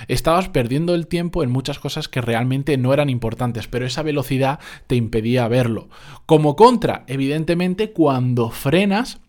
estabas 0.07 0.48
perdiendo 0.48 0.95
el 0.95 1.07
tiempo 1.07 1.44
en 1.44 1.51
muchas 1.51 1.78
cosas 1.78 2.07
que 2.07 2.22
realmente 2.22 2.78
no 2.78 2.94
eran 2.94 3.10
importantes, 3.10 3.68
pero 3.68 3.86
esa 3.86 4.01
velocidad 4.01 4.60
te 4.88 4.95
impedía 4.95 5.50
verlo. 5.50 5.89
Como 6.25 6.56
contra, 6.56 7.04
evidentemente, 7.07 7.92
cuando 7.92 8.50
frenas, 8.50 9.19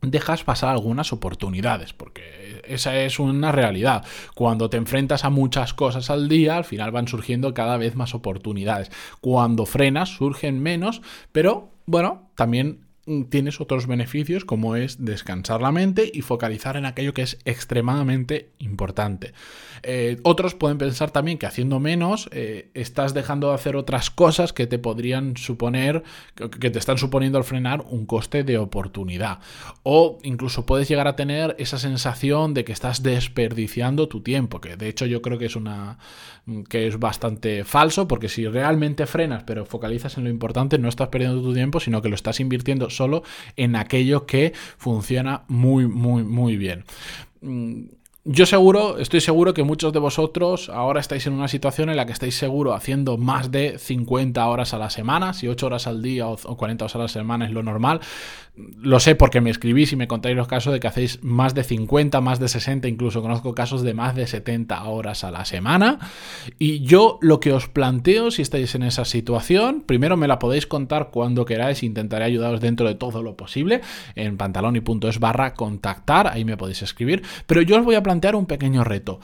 dejas 0.00 0.44
pasar 0.44 0.70
algunas 0.70 1.12
oportunidades, 1.12 1.92
porque 1.92 2.47
esa 2.68 2.96
es 2.98 3.18
una 3.18 3.52
realidad. 3.52 4.04
Cuando 4.34 4.70
te 4.70 4.76
enfrentas 4.76 5.24
a 5.24 5.30
muchas 5.30 5.74
cosas 5.74 6.10
al 6.10 6.28
día, 6.28 6.56
al 6.56 6.64
final 6.64 6.90
van 6.90 7.08
surgiendo 7.08 7.54
cada 7.54 7.76
vez 7.76 7.94
más 7.94 8.14
oportunidades. 8.14 8.90
Cuando 9.20 9.66
frenas, 9.66 10.10
surgen 10.10 10.60
menos, 10.60 11.02
pero 11.32 11.70
bueno, 11.86 12.30
también 12.34 12.87
tienes 13.28 13.60
otros 13.60 13.86
beneficios 13.86 14.44
como 14.44 14.76
es 14.76 15.04
descansar 15.04 15.60
la 15.60 15.72
mente 15.72 16.10
y 16.12 16.22
focalizar 16.22 16.76
en 16.76 16.86
aquello 16.86 17.14
que 17.14 17.22
es 17.22 17.38
extremadamente 17.44 18.50
importante. 18.58 19.32
Eh, 19.82 20.18
otros 20.22 20.54
pueden 20.54 20.78
pensar 20.78 21.10
también 21.10 21.38
que 21.38 21.46
haciendo 21.46 21.80
menos 21.80 22.28
eh, 22.32 22.70
estás 22.74 23.14
dejando 23.14 23.48
de 23.48 23.54
hacer 23.54 23.76
otras 23.76 24.10
cosas 24.10 24.52
que 24.52 24.66
te 24.66 24.78
podrían 24.78 25.36
suponer, 25.36 26.02
que 26.34 26.70
te 26.70 26.78
están 26.78 26.98
suponiendo 26.98 27.38
al 27.38 27.44
frenar 27.44 27.84
un 27.88 28.06
coste 28.06 28.44
de 28.44 28.58
oportunidad. 28.58 29.38
O 29.82 30.18
incluso 30.22 30.66
puedes 30.66 30.88
llegar 30.88 31.08
a 31.08 31.16
tener 31.16 31.54
esa 31.58 31.78
sensación 31.78 32.54
de 32.54 32.64
que 32.64 32.72
estás 32.72 33.02
desperdiciando 33.02 34.08
tu 34.08 34.20
tiempo, 34.22 34.60
que 34.60 34.76
de 34.76 34.88
hecho 34.88 35.06
yo 35.06 35.22
creo 35.22 35.38
que 35.38 35.46
es 35.46 35.56
una 35.56 35.98
que 36.68 36.86
es 36.86 36.98
bastante 36.98 37.62
falso, 37.64 38.08
porque 38.08 38.28
si 38.28 38.46
realmente 38.46 39.06
frenas 39.06 39.42
pero 39.44 39.66
focalizas 39.66 40.16
en 40.16 40.24
lo 40.24 40.30
importante, 40.30 40.78
no 40.78 40.88
estás 40.88 41.08
perdiendo 41.08 41.42
tu 41.42 41.52
tiempo, 41.52 41.78
sino 41.78 42.00
que 42.00 42.08
lo 42.08 42.14
estás 42.14 42.40
invirtiendo 42.40 42.90
solo 42.98 43.22
en 43.56 43.76
aquello 43.76 44.26
que 44.26 44.52
funciona 44.76 45.44
muy, 45.48 45.86
muy, 45.86 46.24
muy 46.24 46.56
bien. 46.56 46.84
Yo 48.30 48.44
seguro, 48.44 48.98
estoy 48.98 49.22
seguro 49.22 49.54
que 49.54 49.62
muchos 49.62 49.90
de 49.94 50.00
vosotros 50.00 50.68
ahora 50.68 51.00
estáis 51.00 51.26
en 51.26 51.32
una 51.32 51.48
situación 51.48 51.88
en 51.88 51.96
la 51.96 52.04
que 52.04 52.12
estáis 52.12 52.36
seguro 52.36 52.74
haciendo 52.74 53.16
más 53.16 53.50
de 53.50 53.78
50 53.78 54.46
horas 54.46 54.74
a 54.74 54.78
la 54.78 54.90
semana, 54.90 55.32
si 55.32 55.48
8 55.48 55.64
horas 55.64 55.86
al 55.86 56.02
día 56.02 56.28
o 56.28 56.36
40 56.36 56.84
horas 56.84 56.94
a 56.96 56.98
la 56.98 57.08
semana 57.08 57.46
es 57.46 57.52
lo 57.52 57.62
normal. 57.62 58.00
Lo 58.76 59.00
sé 59.00 59.14
porque 59.14 59.40
me 59.40 59.48
escribís 59.48 59.92
y 59.92 59.96
me 59.96 60.08
contáis 60.08 60.36
los 60.36 60.46
casos 60.46 60.74
de 60.74 60.80
que 60.80 60.88
hacéis 60.88 61.22
más 61.22 61.54
de 61.54 61.62
50, 61.62 62.20
más 62.20 62.38
de 62.38 62.48
60, 62.48 62.86
incluso 62.88 63.22
conozco 63.22 63.54
casos 63.54 63.82
de 63.82 63.94
más 63.94 64.14
de 64.14 64.26
70 64.26 64.82
horas 64.84 65.24
a 65.24 65.30
la 65.30 65.46
semana. 65.46 65.98
Y 66.58 66.80
yo 66.80 67.18
lo 67.22 67.40
que 67.40 67.52
os 67.52 67.68
planteo 67.68 68.30
si 68.30 68.42
estáis 68.42 68.74
en 68.74 68.82
esa 68.82 69.06
situación, 69.06 69.80
primero 69.86 70.18
me 70.18 70.28
la 70.28 70.38
podéis 70.38 70.66
contar 70.66 71.10
cuando 71.10 71.46
queráis, 71.46 71.82
intentaré 71.82 72.24
ayudaros 72.24 72.60
dentro 72.60 72.86
de 72.86 72.94
todo 72.94 73.22
lo 73.22 73.36
posible 73.36 73.80
en 74.16 74.36
pantaloni.es 74.36 75.18
barra 75.18 75.54
contactar, 75.54 76.26
ahí 76.26 76.44
me 76.44 76.58
podéis 76.58 76.82
escribir, 76.82 77.22
pero 77.46 77.62
yo 77.62 77.78
os 77.78 77.84
voy 77.84 77.94
a 77.94 78.02
plantear 78.02 78.17
un 78.34 78.46
pequeño 78.46 78.84
reto. 78.84 79.20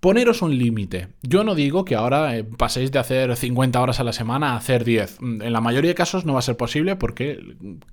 Poneros 0.00 0.42
un 0.42 0.56
límite. 0.56 1.08
Yo 1.22 1.42
no 1.42 1.56
digo 1.56 1.84
que 1.84 1.96
ahora 1.96 2.36
eh, 2.36 2.44
paséis 2.44 2.92
de 2.92 3.00
hacer 3.00 3.34
50 3.34 3.80
horas 3.80 3.98
a 3.98 4.04
la 4.04 4.12
semana 4.12 4.52
a 4.52 4.56
hacer 4.56 4.84
10. 4.84 5.20
Mm, 5.20 5.42
en 5.42 5.52
la 5.52 5.60
mayoría 5.60 5.90
de 5.90 5.96
casos 5.96 6.24
no 6.24 6.34
va 6.34 6.38
a 6.38 6.42
ser 6.42 6.56
posible 6.56 6.94
porque 6.94 7.40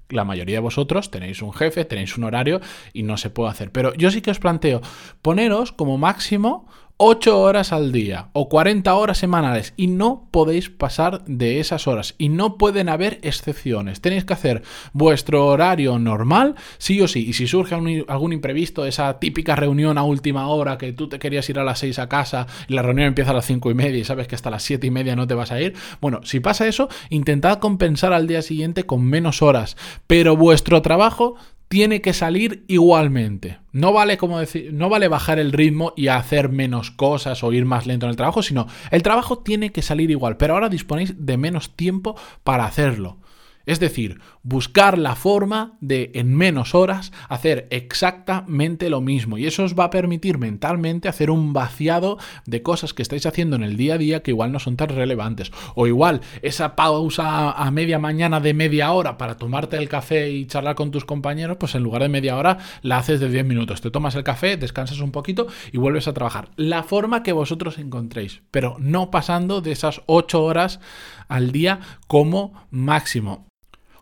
la 0.10 0.24
mayoría 0.24 0.58
de 0.58 0.62
vosotros 0.62 1.10
tenéis 1.10 1.42
un 1.42 1.52
jefe, 1.52 1.84
tenéis 1.84 2.16
un 2.16 2.26
horario 2.26 2.62
y 2.94 3.02
no 3.02 3.18
se 3.18 3.32
puede 3.32 3.50
hacer. 3.50 3.72
Pero 3.72 3.96
yo 3.96 4.12
sí 4.12 4.22
que 4.22 4.30
os 4.30 4.38
planteo 4.38 4.82
poneros 5.24 5.72
como 5.72 5.98
máximo 5.98 6.68
8 6.98 7.42
horas 7.42 7.74
al 7.74 7.92
día 7.92 8.30
o 8.32 8.48
40 8.48 8.96
horas 8.96 9.18
semanales 9.18 9.74
y 9.76 9.88
no 9.88 10.30
podéis 10.32 10.70
pasar 10.70 11.26
de 11.26 11.60
esas 11.60 11.88
horas 11.88 12.16
y 12.18 12.30
no 12.30 12.58
pueden 12.58 12.88
haber 12.88 13.20
excepciones. 13.22 14.00
Tenéis 14.00 14.24
que 14.24 14.32
hacer 14.32 14.64
vuestro 14.94 15.46
horario 15.46 16.00
normal, 16.00 16.56
sí 16.78 17.02
o 17.02 17.10
sí, 17.10 17.28
y 17.28 17.34
si 17.34 17.48
surge 17.48 17.76
algún 17.76 18.32
imprevisto, 18.32 18.86
esa 18.86 19.20
típica 19.20 19.58
reunión 19.58 19.98
a 19.98 20.04
última 20.04 20.48
hora 20.48 20.78
que 20.78 20.94
tú 20.94 21.10
te 21.10 21.20
querías 21.20 21.50
ir 21.50 21.60
a 21.60 21.66
las 21.66 21.80
6 21.80 22.00
a 22.00 22.08
casa 22.08 22.48
y 22.70 22.74
la 22.74 22.82
reunión 22.82 23.08
empieza 23.08 23.32
a 23.32 23.36
las 23.36 23.46
5 23.46 23.72
y 23.72 23.74
media 23.74 24.00
y 24.00 24.06
sabes 24.06 24.30
que 24.30 24.36
hasta 24.36 24.50
las 24.50 24.64
7 24.64 24.88
y 24.88 24.92
media 24.92 25.18
no 25.18 25.28
te 25.28 25.34
vas 25.34 25.52
a 25.52 25.60
ir, 25.60 25.74
bueno, 26.00 26.22
si 26.24 26.40
pasa 26.40 26.66
eso, 26.66 26.88
intentad 27.10 27.60
compensar 27.60 28.14
al 28.14 28.26
día 28.26 28.42
siguiente 28.42 28.86
con 28.86 29.04
menos 29.04 29.42
horas, 29.42 29.76
pero 30.08 30.38
vuestro 30.38 30.82
trabajo 30.82 31.36
tiene 31.68 32.02
que 32.02 32.14
salir 32.14 32.64
igualmente. 32.68 33.60
No 33.72 33.92
vale 33.92 34.18
como 34.18 34.40
decir, 34.40 34.72
no 34.74 34.90
vale 34.90 35.08
bajar 35.08 35.40
el 35.40 35.52
ritmo 35.52 35.94
y 35.96 36.08
hacer 36.08 36.50
menos 36.50 36.92
cosas 36.92 37.44
o 37.44 37.52
ir 37.52 37.66
más 37.66 37.86
lento 37.86 38.06
en 38.06 38.12
el 38.12 38.16
trabajo, 38.16 38.44
sino 38.44 38.68
el 38.92 39.04
trabajo 39.04 39.40
tiene 39.40 39.72
que 39.72 39.82
salir 39.82 40.12
igual, 40.12 40.38
pero 40.38 40.54
ahora 40.54 40.70
disponéis 40.70 41.26
de 41.26 41.38
menos 41.38 41.76
tiempo 41.76 42.16
para 42.44 42.66
hacerlo. 42.66 43.18
Es 43.66 43.80
decir, 43.80 44.20
buscar 44.44 44.98
la 44.98 45.16
forma 45.16 45.78
de 45.82 46.12
en 46.14 46.36
menos 46.36 46.76
horas 46.76 47.12
hacer 47.30 47.68
exactamente 47.72 48.90
lo 48.90 49.02
mismo. 49.02 49.38
Y 49.38 49.46
eso 49.46 49.64
os 49.64 49.76
va 49.78 49.86
a 49.86 49.90
permitir 49.90 50.38
mentalmente 50.38 51.08
hacer 51.08 51.32
un 51.32 51.54
vaciado 51.54 52.18
de 52.46 52.62
cosas 52.62 52.94
que 52.94 53.02
estáis 53.02 53.26
haciendo 53.26 53.56
en 53.56 53.64
el 53.64 53.78
día 53.78 53.96
a 53.96 53.98
día 53.98 54.24
que 54.24 54.32
igual 54.32 54.52
no 54.52 54.60
son 54.60 54.78
tan 54.78 54.90
relevantes. 54.90 55.52
O 55.76 55.88
igual 55.88 56.22
esa 56.42 56.76
pausa 56.76 57.52
a 57.52 57.72
media 57.72 58.00
mañana 58.00 58.40
de 58.40 58.54
media 58.54 58.92
hora 58.92 59.18
para 59.18 59.38
tomarte 59.38 59.78
el 59.78 59.90
café 59.90 60.30
y 60.30 60.46
charlar 60.46 60.76
con 60.76 60.92
tus 60.92 61.06
compañeros, 61.06 61.58
pues 61.58 61.76
en 61.76 61.84
lugar 61.84 62.02
de 62.02 62.10
media 62.10 62.38
hora 62.38 62.58
la 62.82 62.98
haces 62.98 63.20
de 63.20 63.30
10 63.30 63.46
minutos. 63.46 63.82
Te 63.82 63.92
tomas 63.92 64.16
el 64.16 64.24
café, 64.24 64.58
descansas 64.58 65.00
un 65.00 65.12
poquito 65.12 65.48
y 65.72 65.78
vuelves 65.78 66.08
a 66.08 66.14
trabajar. 66.14 66.50
La 66.56 66.84
forma 66.84 67.24
que 67.24 67.34
vosotros 67.34 67.78
encontréis, 67.78 68.42
pero 68.52 68.78
no 68.80 69.12
pasando 69.12 69.62
de 69.62 69.72
esas 69.72 70.02
8 70.06 70.44
horas 70.44 70.80
al 71.28 71.52
día 71.52 71.80
como 72.08 72.54
máximo. 72.70 73.48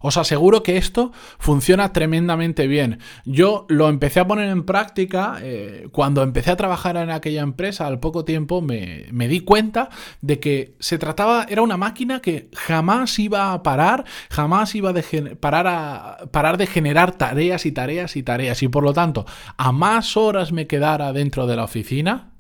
Os 0.03 0.17
aseguro 0.17 0.63
que 0.63 0.75
esto 0.75 1.13
funciona 1.39 1.93
tremendamente 1.93 2.67
bien. 2.67 3.00
Yo 3.24 3.65
lo 3.69 3.88
empecé 3.88 4.19
a 4.19 4.27
poner 4.27 4.50
en 4.50 4.63
práctica 4.63 5.38
eh, 5.41 5.88
cuando 5.93 6.24
empecé 6.24 6.51
a 6.51 6.57
trabajar 6.57 6.98
en 6.98 7.10
aquella 7.10 7.41
empresa. 7.41 7.88
Al 7.88 8.01
poco 8.01 8.25
tiempo 8.25 8.62
me, 8.62 9.07
di 9.29 9.39
cuenta 9.39 9.88
de 10.19 10.41
que 10.41 10.75
se 10.79 10.98
trataba, 10.98 11.45
era 11.48 11.62
una 11.62 11.77
máquina 11.77 12.19
que 12.19 12.50
jamás 12.53 13.17
iba 13.17 13.53
a 13.53 13.63
parar, 13.63 14.03
jamás 14.29 14.75
iba 14.75 14.89
a 14.89 14.93
a, 15.41 16.17
parar 16.31 16.57
de 16.57 16.67
generar 16.67 17.13
tareas 17.13 17.65
y 17.65 17.72
tareas 17.72 18.17
y 18.17 18.24
tareas. 18.24 18.62
Y 18.62 18.67
por 18.67 18.83
lo 18.83 18.91
tanto, 18.91 19.25
a 19.55 19.72
más 19.72 20.17
horas 20.17 20.51
me 20.51 20.67
quedara 20.67 21.13
dentro 21.13 21.48
de 21.48 21.55
la 21.55 21.63
oficina, 21.63 22.33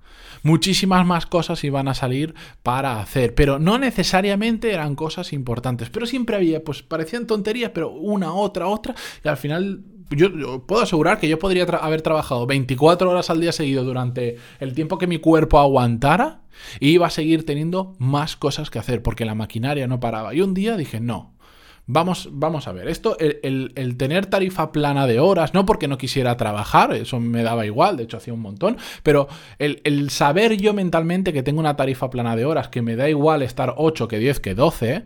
muchísimas 0.43 1.05
más 1.05 1.25
cosas 1.25 1.63
iban 1.63 1.87
a 1.87 1.95
salir 1.95 2.35
para 2.61 2.99
hacer, 2.99 3.33
pero 3.33 3.57
no 3.57 3.79
necesariamente 3.79 4.71
eran 4.71 4.95
cosas 4.95 5.33
importantes, 5.33 5.89
pero 5.89 6.05
siempre 6.05 6.35
había, 6.35 6.63
pues 6.63 6.83
parecían 6.83 7.25
tonterías, 7.25 7.71
pero 7.73 7.91
una, 7.91 8.33
otra, 8.33 8.67
otra, 8.67 8.93
y 9.23 9.27
al 9.27 9.37
final 9.37 9.83
yo, 10.15 10.65
puedo 10.65 10.81
asegurar 10.81 11.19
que 11.19 11.27
yo 11.27 11.39
podría 11.39 11.63
haber 11.63 12.01
trabajado 12.01 12.45
24 12.45 13.09
horas 13.09 13.29
al 13.29 13.41
día 13.41 13.51
seguido 13.51 13.83
durante 13.83 14.37
el 14.59 14.73
tiempo 14.73 14.97
que 14.97 15.07
mi 15.07 15.17
cuerpo 15.17 15.59
aguantara 15.59 16.41
y 16.79 16.89
iba 16.89 17.07
a 17.07 17.09
seguir 17.09 17.45
teniendo 17.45 17.95
más 17.97 18.35
cosas 18.35 18.69
que 18.69 18.79
hacer 18.79 19.01
porque 19.01 19.25
la 19.25 19.35
maquinaria 19.35 19.87
no 19.87 19.99
paraba. 19.99 20.33
Y 20.33 20.41
un 20.41 20.53
día 20.53 20.77
dije, 20.77 20.99
no, 20.99 21.32
Vamos, 21.85 22.29
vamos 22.31 22.69
a 22.69 22.71
ver, 22.71 22.87
esto, 22.87 23.17
el, 23.19 23.97
tener 23.97 24.27
tarifa 24.27 24.71
plana 24.71 25.05
de 25.05 25.19
horas, 25.19 25.53
no 25.53 25.65
porque 25.65 25.89
no 25.89 25.97
quisiera 25.97 26.37
trabajar, 26.37 26.93
eso 26.93 27.19
me 27.19 27.43
daba 27.43 27.65
igual, 27.65 27.97
de 27.97 28.03
hecho 28.03 28.15
hacía 28.15 28.33
un 28.33 28.39
montón, 28.39 28.77
pero 29.03 29.27
el, 29.59 29.81
el, 29.83 30.09
saber 30.09 30.55
yo 30.55 30.73
mentalmente 30.73 31.33
que 31.33 31.43
tengo 31.43 31.59
una 31.59 31.75
tarifa 31.75 32.09
plana 32.09 32.37
de 32.37 32.45
horas, 32.45 32.69
que 32.69 32.81
me 32.81 32.95
da 32.95 33.09
igual 33.09 33.41
estar 33.41 33.73
8 33.75 34.07
que 34.07 34.17
10 34.17 34.39
que 34.39 34.55
12, 34.55 35.03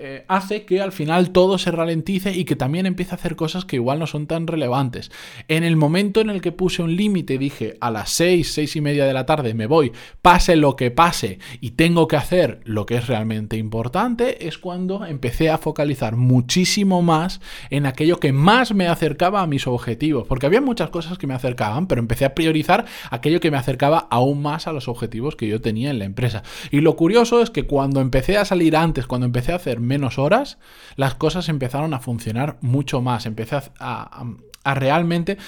eh, 0.00 0.24
hace 0.28 0.64
que 0.64 0.80
al 0.80 0.92
final 0.92 1.30
todo 1.30 1.58
se 1.58 1.72
ralentice 1.72 2.32
y 2.32 2.44
que 2.44 2.54
también 2.54 2.86
empiece 2.86 3.10
a 3.10 3.14
hacer 3.16 3.34
cosas 3.34 3.64
que 3.64 3.76
igual 3.76 3.98
no 3.98 4.06
son 4.06 4.28
tan 4.28 4.46
relevantes. 4.46 5.10
En 5.48 5.64
el 5.64 5.74
momento 5.74 6.20
en 6.20 6.30
el 6.30 6.40
que 6.40 6.52
puse 6.52 6.82
un 6.82 6.94
límite, 6.94 7.36
dije 7.36 7.76
a 7.80 7.90
las 7.90 8.10
6, 8.10 8.52
6 8.52 8.76
y 8.76 8.80
media 8.80 9.06
de 9.06 9.12
la 9.12 9.26
tarde 9.26 9.54
me 9.54 9.66
voy, 9.66 9.92
pase 10.22 10.54
lo 10.54 10.76
que 10.76 10.92
pase 10.92 11.40
y 11.60 11.72
tengo 11.72 12.06
que 12.06 12.16
hacer 12.16 12.60
lo 12.64 12.86
que 12.86 12.96
es 12.96 13.08
realmente 13.08 13.56
importante, 13.56 14.46
es 14.46 14.56
cuando 14.58 15.04
empecé 15.04 15.50
a 15.50 15.58
focalizar 15.58 16.14
muchísimo 16.14 17.02
más 17.02 17.40
en 17.70 17.86
aquello 17.86 18.20
que 18.20 18.32
más 18.32 18.74
me 18.74 18.86
acercaba 18.86 19.42
a 19.42 19.46
mis 19.48 19.66
objetivos, 19.66 20.28
porque 20.28 20.46
había 20.46 20.60
muchas 20.60 20.90
cosas 20.90 21.18
que 21.18 21.26
me 21.26 21.34
acercaban, 21.34 21.88
pero 21.88 22.00
empecé 22.00 22.24
a 22.24 22.34
priorizar 22.34 22.84
aquello 23.10 23.40
que 23.40 23.50
me 23.50 23.56
acercaba 23.56 24.06
aún 24.10 24.42
más 24.42 24.68
a 24.68 24.72
los 24.72 24.86
objetivos 24.86 25.34
que 25.34 25.48
yo 25.48 25.60
tenía 25.60 25.90
en 25.90 25.98
la 25.98 26.04
empresa. 26.04 26.44
Y 26.70 26.82
lo 26.82 26.94
curioso 26.94 27.42
es 27.42 27.50
que 27.50 27.64
cuando 27.64 28.00
empecé 28.00 28.36
a 28.36 28.44
salir 28.44 28.76
antes, 28.76 29.06
cuando 29.06 29.26
empecé 29.26 29.52
a 29.52 29.56
hacer 29.56 29.80
menos 29.88 30.18
horas, 30.18 30.58
las 30.94 31.14
cosas 31.14 31.48
empezaron 31.48 31.94
a 31.94 31.98
funcionar 31.98 32.58
mucho 32.60 33.00
más. 33.02 33.26
Empecé 33.26 33.56
a, 33.56 33.62
a 33.80 34.24
realmente 34.64 35.38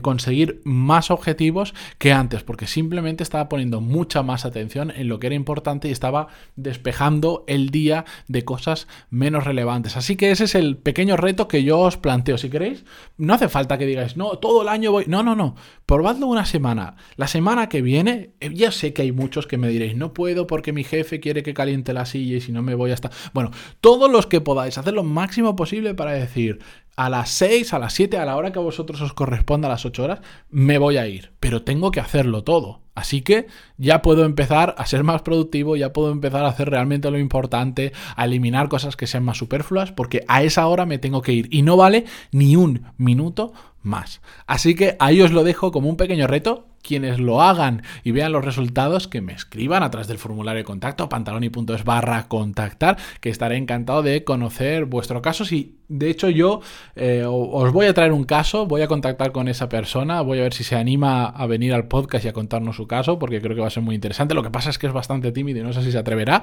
conseguir 0.00 0.60
más 0.64 1.10
objetivos 1.10 1.74
que 1.98 2.12
antes, 2.12 2.42
porque 2.42 2.66
simplemente 2.66 3.22
estaba 3.22 3.48
poniendo 3.48 3.80
mucha 3.80 4.22
más 4.22 4.44
atención 4.44 4.92
en 4.94 5.08
lo 5.08 5.18
que 5.18 5.26
era 5.26 5.36
importante 5.36 5.88
y 5.88 5.92
estaba 5.92 6.28
despejando 6.56 7.44
el 7.46 7.70
día 7.70 8.04
de 8.28 8.44
cosas 8.44 8.88
menos 9.10 9.44
relevantes. 9.44 9.96
Así 9.96 10.16
que 10.16 10.30
ese 10.30 10.44
es 10.44 10.54
el 10.54 10.76
pequeño 10.76 11.16
reto 11.16 11.48
que 11.48 11.64
yo 11.64 11.80
os 11.80 11.96
planteo. 11.96 12.38
Si 12.38 12.50
queréis, 12.50 12.84
no 13.16 13.34
hace 13.34 13.48
falta 13.48 13.78
que 13.78 13.86
digáis, 13.86 14.16
no, 14.16 14.38
todo 14.38 14.62
el 14.62 14.68
año 14.68 14.92
voy. 14.92 15.04
No, 15.06 15.22
no, 15.22 15.34
no. 15.34 15.54
Probadlo 15.86 16.26
una 16.26 16.46
semana. 16.46 16.96
La 17.16 17.26
semana 17.26 17.68
que 17.68 17.82
viene, 17.82 18.30
eh, 18.40 18.52
ya 18.54 18.72
sé 18.72 18.92
que 18.92 19.02
hay 19.02 19.12
muchos 19.12 19.46
que 19.46 19.58
me 19.58 19.68
diréis, 19.68 19.96
no 19.96 20.14
puedo 20.14 20.46
porque 20.46 20.72
mi 20.72 20.84
jefe 20.84 21.20
quiere 21.20 21.42
que 21.42 21.54
caliente 21.54 21.92
la 21.92 22.06
silla 22.06 22.36
y 22.36 22.40
si 22.40 22.52
no 22.52 22.62
me 22.62 22.74
voy 22.74 22.90
hasta. 22.90 23.10
Bueno, 23.32 23.50
todos 23.80 24.10
los 24.10 24.26
que 24.26 24.40
podáis, 24.40 24.78
hacer 24.78 24.94
lo 24.94 25.04
máximo 25.04 25.56
posible 25.56 25.94
para 25.94 26.12
decir, 26.12 26.60
a 26.96 27.08
las 27.10 27.30
6, 27.30 27.72
a 27.74 27.78
las 27.78 27.92
7, 27.94 28.18
a 28.18 28.24
la 28.24 28.36
hora 28.36 28.52
que 28.52 28.58
a 28.58 28.62
vosotros 28.62 29.00
os 29.00 29.12
corresponda 29.12 29.68
a 29.68 29.72
las 29.72 29.84
8 29.84 30.02
horas, 30.02 30.20
me 30.50 30.78
voy 30.78 30.96
a 30.96 31.06
ir. 31.06 31.32
Pero 31.40 31.62
tengo 31.62 31.90
que 31.90 32.00
hacerlo 32.00 32.44
todo. 32.44 32.80
Así 32.94 33.22
que 33.22 33.48
ya 33.76 34.02
puedo 34.02 34.24
empezar 34.24 34.74
a 34.78 34.86
ser 34.86 35.02
más 35.02 35.22
productivo, 35.22 35.74
ya 35.74 35.92
puedo 35.92 36.12
empezar 36.12 36.44
a 36.44 36.48
hacer 36.48 36.70
realmente 36.70 37.10
lo 37.10 37.18
importante, 37.18 37.92
a 38.14 38.24
eliminar 38.24 38.68
cosas 38.68 38.96
que 38.96 39.08
sean 39.08 39.24
más 39.24 39.38
superfluas, 39.38 39.90
porque 39.90 40.24
a 40.28 40.44
esa 40.44 40.66
hora 40.68 40.86
me 40.86 40.98
tengo 40.98 41.20
que 41.20 41.32
ir. 41.32 41.48
Y 41.50 41.62
no 41.62 41.76
vale 41.76 42.04
ni 42.30 42.54
un 42.54 42.84
minuto 42.96 43.52
más. 43.82 44.20
Así 44.46 44.76
que 44.76 44.96
ahí 45.00 45.20
os 45.20 45.32
lo 45.32 45.42
dejo 45.42 45.72
como 45.72 45.88
un 45.88 45.96
pequeño 45.96 46.28
reto 46.28 46.66
quienes 46.84 47.18
lo 47.18 47.42
hagan 47.42 47.82
y 48.04 48.12
vean 48.12 48.32
los 48.32 48.44
resultados, 48.44 49.08
que 49.08 49.20
me 49.20 49.32
escriban 49.32 49.82
a 49.82 49.90
través 49.90 50.06
del 50.06 50.18
formulario 50.18 50.58
de 50.58 50.64
contacto, 50.64 51.08
pantaloni.es 51.08 51.84
barra 51.84 52.28
contactar, 52.28 52.98
que 53.20 53.30
estaré 53.30 53.56
encantado 53.56 54.02
de 54.02 54.22
conocer 54.22 54.84
vuestro 54.84 55.22
caso. 55.22 55.44
Si 55.44 55.78
de 55.88 56.10
hecho 56.10 56.30
yo 56.30 56.60
eh, 56.96 57.24
os 57.26 57.72
voy 57.72 57.86
a 57.86 57.94
traer 57.94 58.12
un 58.12 58.24
caso, 58.24 58.66
voy 58.66 58.82
a 58.82 58.86
contactar 58.86 59.32
con 59.32 59.48
esa 59.48 59.68
persona, 59.68 60.20
voy 60.20 60.38
a 60.38 60.42
ver 60.42 60.54
si 60.54 60.64
se 60.64 60.76
anima 60.76 61.26
a 61.26 61.46
venir 61.46 61.74
al 61.74 61.88
podcast 61.88 62.24
y 62.24 62.28
a 62.28 62.32
contarnos 62.32 62.76
su 62.76 62.86
caso, 62.86 63.18
porque 63.18 63.40
creo 63.40 63.54
que 63.54 63.62
va 63.62 63.68
a 63.68 63.70
ser 63.70 63.82
muy 63.82 63.94
interesante. 63.94 64.34
Lo 64.34 64.42
que 64.42 64.50
pasa 64.50 64.70
es 64.70 64.78
que 64.78 64.86
es 64.86 64.92
bastante 64.92 65.32
tímido 65.32 65.60
y 65.60 65.62
no 65.62 65.72
sé 65.72 65.82
si 65.82 65.90
se 65.92 65.98
atreverá 65.98 66.42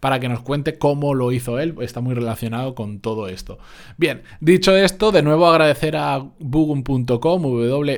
para 0.00 0.20
que 0.20 0.28
nos 0.28 0.40
cuente 0.40 0.78
cómo 0.78 1.14
lo 1.14 1.32
hizo 1.32 1.58
él, 1.58 1.74
está 1.80 2.00
muy 2.00 2.14
relacionado 2.14 2.74
con 2.74 3.00
todo 3.00 3.28
esto. 3.28 3.58
Bien, 3.96 4.22
dicho 4.40 4.76
esto, 4.76 5.12
de 5.12 5.22
nuevo 5.22 5.46
agradecer 5.46 5.96
a 5.96 6.18
bugum.com, 6.38 7.44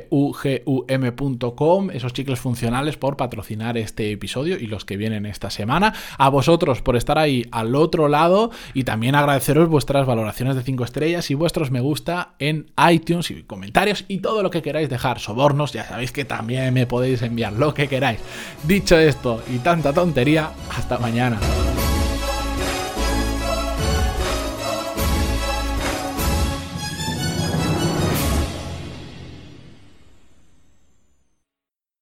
wugum.com, 0.09 1.80
esos 1.89 2.13
chicles 2.13 2.39
funcionales, 2.39 2.97
por 2.97 3.17
patrocinar 3.17 3.77
este 3.77 4.11
episodio 4.11 4.57
y 4.59 4.67
los 4.67 4.85
que 4.85 4.97
vienen 4.97 5.25
esta 5.25 5.49
semana. 5.49 5.93
A 6.17 6.29
vosotros 6.29 6.81
por 6.81 6.95
estar 6.95 7.17
ahí 7.17 7.45
al 7.51 7.75
otro 7.75 8.07
lado 8.07 8.51
y 8.73 8.83
también 8.83 9.15
agradeceros 9.15 9.69
vuestras 9.69 10.05
valoraciones 10.05 10.55
de 10.55 10.63
5 10.63 10.83
estrellas 10.83 11.31
y 11.31 11.33
vuestros 11.33 11.71
me 11.71 11.79
gusta 11.79 12.33
en 12.39 12.71
iTunes 12.89 13.31
y 13.31 13.43
comentarios 13.43 14.05
y 14.07 14.19
todo 14.19 14.43
lo 14.43 14.51
que 14.51 14.61
queráis 14.61 14.89
dejar. 14.89 15.19
Sobornos, 15.19 15.73
ya 15.73 15.85
sabéis 15.85 16.11
que 16.11 16.25
también 16.25 16.73
me 16.73 16.85
podéis 16.85 17.21
enviar 17.21 17.53
lo 17.53 17.73
que 17.73 17.87
queráis. 17.87 18.19
Dicho 18.63 18.97
esto 18.97 19.41
y 19.51 19.57
tanta 19.59 19.93
tontería, 19.93 20.51
hasta 20.75 20.99
mañana. 20.99 21.39